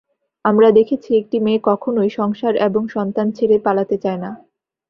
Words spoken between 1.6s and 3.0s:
কখনোই সংসার এবং